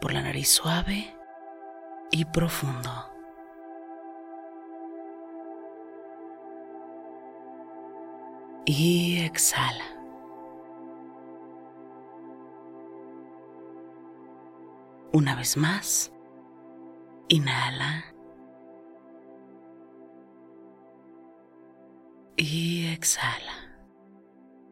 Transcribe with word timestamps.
Por 0.00 0.12
la 0.12 0.22
nariz 0.22 0.48
suave 0.48 1.14
y 2.10 2.24
profundo. 2.26 2.90
Y 8.66 9.20
exhala. 9.24 9.84
Una 15.12 15.34
vez 15.34 15.56
más, 15.56 16.12
inhala. 17.28 18.04
Y 22.36 22.92
exhala. 22.92 23.78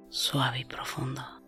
Suave 0.08 0.60
y 0.60 0.64
profundo. 0.64 1.43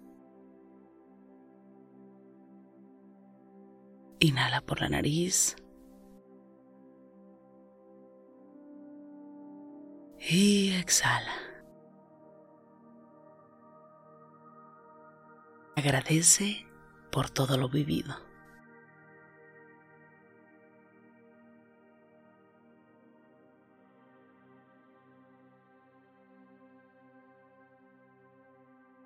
Inhala 4.19 4.61
por 4.63 4.81
la 4.81 4.89
nariz. 4.89 5.57
Y 10.19 10.73
exhala. 10.75 11.33
Agradece 15.77 16.67
por 17.13 17.29
todo 17.31 17.59
lo 17.59 17.69
vivido. 17.69 18.17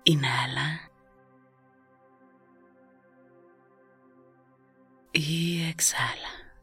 Inhala. 0.05 0.60
Y 5.13 5.63
exhala, 5.63 6.55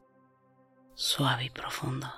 suave 0.95 1.45
y 1.45 1.51
profundo. 1.51 2.09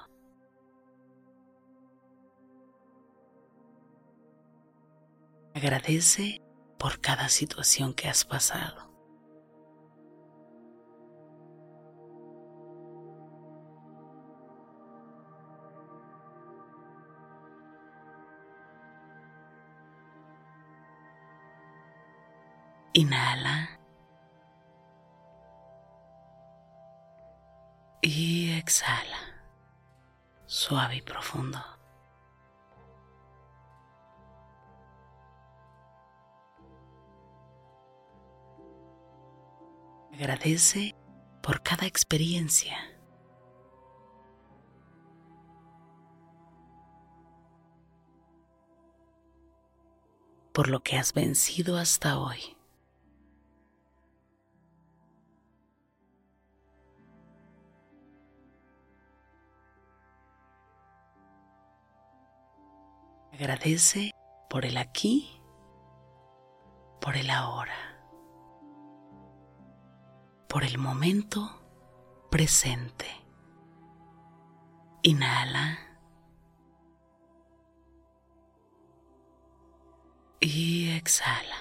Agradece 5.54 6.40
por 6.78 7.00
cada 7.00 7.28
situación 7.28 7.94
que 7.94 8.08
has 8.08 8.24
pasado. 8.24 8.90
Inhala. 22.92 23.79
Y 28.02 28.52
exhala, 28.52 29.44
suave 30.46 30.96
y 30.96 31.02
profundo. 31.02 31.58
Agradece 40.14 40.94
por 41.42 41.62
cada 41.62 41.86
experiencia. 41.86 42.78
Por 50.52 50.68
lo 50.68 50.82
que 50.82 50.96
has 50.96 51.12
vencido 51.12 51.76
hasta 51.76 52.18
hoy. 52.18 52.59
Agradece 63.40 64.10
por 64.50 64.66
el 64.66 64.76
aquí, 64.76 65.40
por 67.00 67.16
el 67.16 67.30
ahora, 67.30 67.98
por 70.46 70.62
el 70.62 70.76
momento 70.76 71.62
presente. 72.30 73.06
Inhala. 75.00 75.78
Y 80.38 80.90
exhala, 80.90 81.56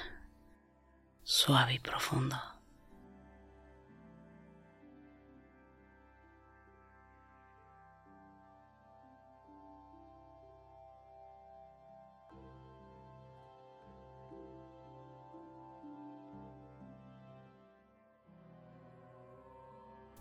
suave 1.24 1.76
y 1.76 1.80
profundo. 1.80 2.59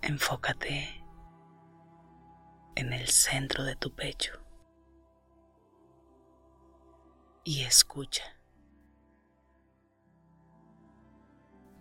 Enfócate 0.09 1.05
en 2.77 2.95
el 2.95 3.09
centro 3.09 3.63
de 3.65 3.77
tu 3.77 3.95
pecho 3.95 4.43
y 7.45 7.61
escucha 7.61 8.25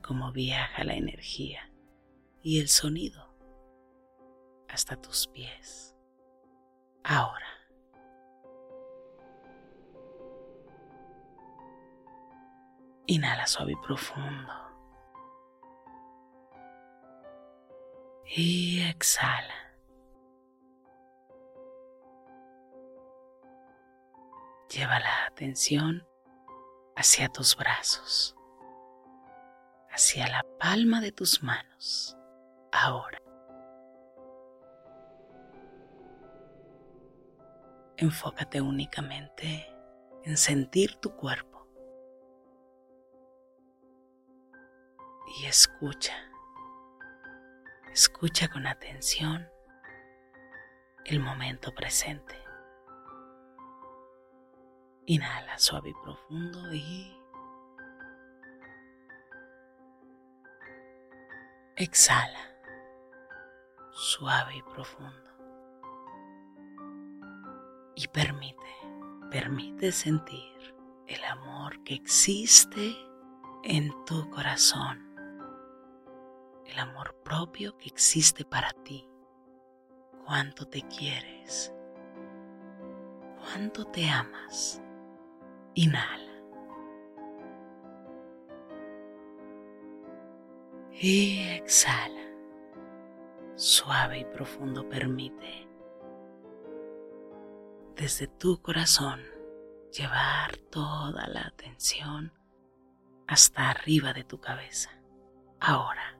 cómo 0.03 0.33
viaja 0.33 0.83
la 0.83 0.95
energía 0.95 1.71
y 2.41 2.59
el 2.59 2.68
sonido 2.68 3.33
hasta 4.68 4.97
tus 4.97 5.27
pies. 5.27 5.95
Ahora. 7.06 7.47
Inhala 13.06 13.47
suave 13.47 13.71
y 13.71 13.88
profundo. 13.88 14.67
Y 18.27 18.81
exhala. 18.81 19.53
Lleva 24.69 25.00
la 25.00 25.25
atención 25.27 26.06
hacia 26.95 27.29
tus 27.29 27.56
brazos, 27.56 28.35
hacia 29.89 30.27
la 30.27 30.44
palma 30.59 31.00
de 31.00 31.12
tus 31.12 31.41
manos. 31.41 32.18
Ahora. 32.71 33.18
Enfócate 37.95 38.62
únicamente 38.62 39.74
en 40.24 40.38
sentir 40.38 40.97
tu 40.97 41.15
cuerpo 41.15 41.68
y 45.39 45.45
escucha 45.45 46.26
Escucha 47.92 48.48
con 48.48 48.68
atención 48.68 49.48
el 51.06 51.19
momento 51.19 51.74
presente. 51.74 52.36
Inhala 55.06 55.57
suave 55.57 55.89
y 55.89 55.94
profundo 56.04 56.74
y 56.74 57.18
exhala 61.78 62.57
suave 63.94 64.57
y 64.57 64.62
profundo. 64.63 65.31
Y 67.95 68.07
permite, 68.10 68.57
permite 69.31 69.92
sentir 69.92 70.75
el 71.07 71.24
amor 71.24 71.84
que 71.84 71.95
existe 71.95 72.95
en 73.63 73.92
tu 74.06 74.30
corazón 74.30 75.06
el 76.68 76.80
amor 76.80 77.16
propio 77.24 77.78
que 77.78 77.88
existe 77.88 78.46
para 78.46 78.72
ti, 78.84 79.08
cuánto 80.25 80.68
te 80.68 80.81
quieres, 80.84 81.74
cuánto 83.40 83.86
te 83.86 84.10
amas. 84.10 84.81
Inhala. 85.74 86.24
Y 90.92 91.40
exhala. 91.50 92.16
Suave 93.56 94.20
y 94.20 94.25
profundo 94.25 94.88
permite 94.90 95.68
desde 97.96 98.28
tu 98.28 98.62
corazón 98.62 99.22
llevar 99.92 100.58
toda 100.72 101.28
la 101.28 101.42
atención 101.48 102.31
hasta 103.28 103.70
arriba 103.70 104.13
de 104.13 104.24
tu 104.24 104.40
cabeza. 104.40 104.92
Ahora. 105.60 106.17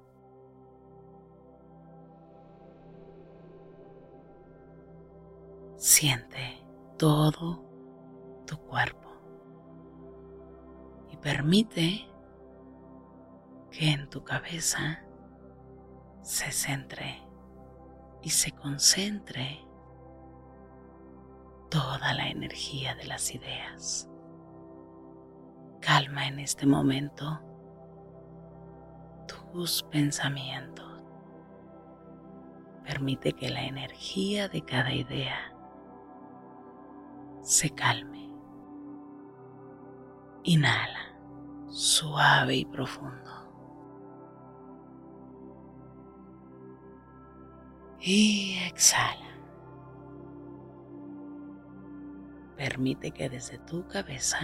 Siente 5.78 6.66
todo 6.98 7.64
tu 8.48 8.58
cuerpo 8.58 9.12
y 11.12 11.18
permite 11.18 12.10
que 13.70 13.92
en 13.92 14.10
tu 14.10 14.24
cabeza 14.24 15.04
se 16.22 16.52
centre 16.52 17.22
y 18.24 18.32
se 18.32 18.52
concentre 18.54 19.64
toda 21.70 22.12
la 22.16 22.28
energía 22.28 22.96
de 22.96 23.06
las 23.06 23.36
ideas. 23.36 24.10
Calma 25.80 26.28
en 26.28 26.40
este 26.40 26.66
momento 26.66 27.40
tus 29.28 29.84
pensamientos. 29.84 31.04
Permite 32.84 33.34
que 33.34 33.50
la 33.50 33.62
energía 33.62 34.48
de 34.48 34.64
cada 34.64 34.92
idea 34.92 35.54
se 37.48 37.70
calme. 37.70 38.30
Inhala, 40.44 41.16
suave 41.70 42.58
y 42.58 42.66
profundo. 42.66 43.32
Y 48.02 48.58
exhala. 48.68 49.40
Permite 52.58 53.12
que 53.12 53.30
desde 53.30 53.60
tu 53.60 53.88
cabeza 53.88 54.40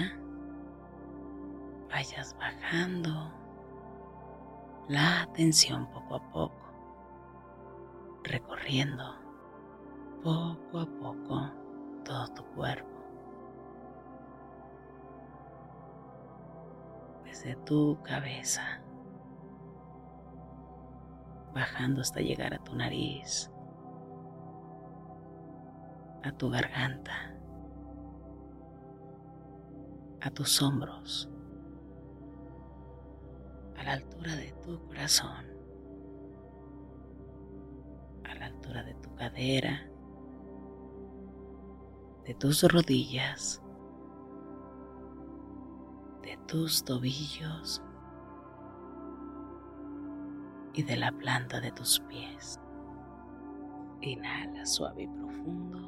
vayas 1.89 2.33
bajando 2.37 3.33
la 4.87 5.23
atención 5.23 5.87
poco 5.91 6.15
a 6.15 6.31
poco, 6.31 6.73
recorriendo 8.23 9.15
poco 10.23 10.79
a 10.79 10.85
poco 10.85 11.51
todo 12.05 12.27
tu 12.29 12.43
cuerpo. 12.55 12.92
De 17.41 17.55
tu 17.65 17.97
cabeza, 18.03 18.79
bajando 21.53 22.01
hasta 22.01 22.19
llegar 22.19 22.53
a 22.53 22.59
tu 22.59 22.75
nariz, 22.75 23.49
a 26.23 26.31
tu 26.31 26.49
garganta, 26.49 27.35
a 30.21 30.29
tus 30.29 30.61
hombros, 30.61 31.29
a 33.77 33.83
la 33.83 33.93
altura 33.93 34.35
de 34.35 34.51
tu 34.63 34.79
corazón, 34.85 35.45
a 38.25 38.35
la 38.35 38.45
altura 38.45 38.83
de 38.83 38.93
tu 38.93 39.15
cadera, 39.15 39.89
de 42.25 42.33
tus 42.35 42.63
rodillas, 42.63 43.62
tus 46.47 46.83
tobillos 46.83 47.81
y 50.73 50.83
de 50.83 50.97
la 50.97 51.11
planta 51.11 51.59
de 51.59 51.71
tus 51.71 51.99
pies. 52.01 52.59
Inhala 54.01 54.65
suave 54.65 55.03
y 55.03 55.07
profundo. 55.07 55.79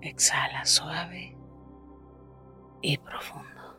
Exhala 0.00 0.64
suave 0.64 1.36
y 2.82 2.98
profundo. 2.98 3.78